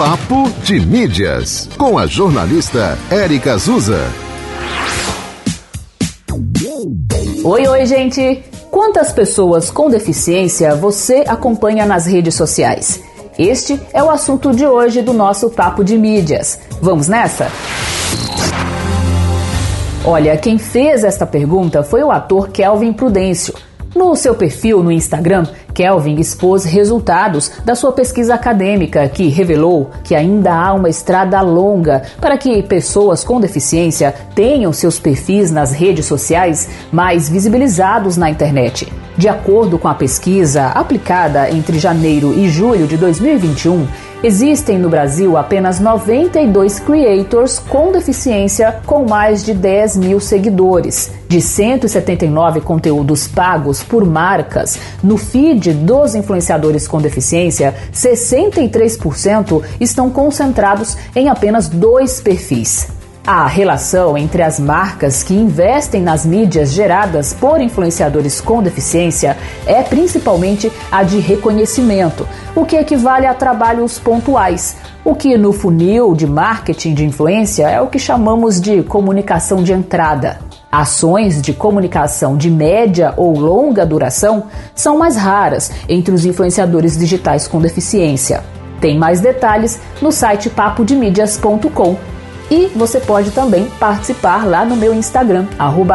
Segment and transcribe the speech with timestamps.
[0.00, 4.00] Papo de Mídias, com a jornalista Érica Azusa.
[7.44, 8.42] Oi, oi, gente!
[8.70, 13.02] Quantas pessoas com deficiência você acompanha nas redes sociais?
[13.38, 16.58] Este é o assunto de hoje do nosso Papo de Mídias.
[16.80, 17.48] Vamos nessa?
[20.02, 23.52] Olha, quem fez esta pergunta foi o ator Kelvin Prudêncio.
[23.94, 30.14] No seu perfil no Instagram, Kelvin expôs resultados da sua pesquisa acadêmica que revelou que
[30.14, 36.06] ainda há uma estrada longa para que pessoas com deficiência tenham seus perfis nas redes
[36.06, 38.92] sociais mais visibilizados na internet.
[39.16, 43.86] De acordo com a pesquisa aplicada entre janeiro e julho de 2021,
[44.22, 51.19] Existem no Brasil apenas 92 creators com deficiência com mais de 10 mil seguidores.
[51.30, 60.96] De 179 conteúdos pagos por marcas no feed dos influenciadores com deficiência, 63% estão concentrados
[61.14, 62.88] em apenas dois perfis.
[63.24, 69.36] A relação entre as marcas que investem nas mídias geradas por influenciadores com deficiência
[69.66, 76.12] é principalmente a de reconhecimento, o que equivale a trabalhos pontuais, o que no funil
[76.12, 80.49] de marketing de influência é o que chamamos de comunicação de entrada.
[80.70, 87.48] Ações de comunicação de média ou longa duração são mais raras entre os influenciadores digitais
[87.48, 88.44] com deficiência.
[88.80, 91.96] Tem mais detalhes no site papodemídias.com
[92.50, 95.46] e você pode também participar lá no meu Instagram,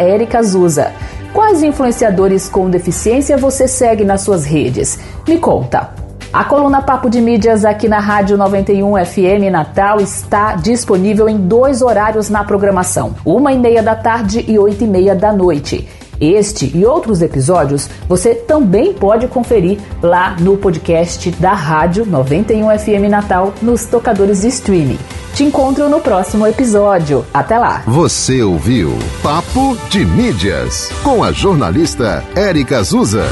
[0.00, 0.92] @ericazusa.
[1.32, 4.98] Quais influenciadores com deficiência você segue nas suas redes?
[5.28, 6.05] Me conta.
[6.32, 11.82] A coluna Papo de Mídias aqui na Rádio 91 FM Natal está disponível em dois
[11.82, 15.88] horários na programação: uma e meia da tarde e oito e meia da noite.
[16.18, 23.10] Este e outros episódios você também pode conferir lá no podcast da Rádio 91 FM
[23.10, 24.98] Natal nos tocadores de streaming.
[25.34, 27.24] Te encontro no próximo episódio.
[27.34, 27.82] Até lá.
[27.86, 33.26] Você ouviu Papo de Mídias com a jornalista Érica Azusa.